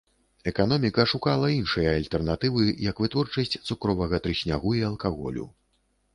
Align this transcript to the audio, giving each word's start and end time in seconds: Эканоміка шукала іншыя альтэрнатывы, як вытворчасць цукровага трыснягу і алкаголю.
Эканоміка 0.51 1.03
шукала 1.11 1.51
іншыя 1.57 1.91
альтэрнатывы, 1.97 2.65
як 2.87 3.03
вытворчасць 3.05 3.59
цукровага 3.67 4.23
трыснягу 4.27 4.75
і 4.81 4.85
алкаголю. 4.91 5.49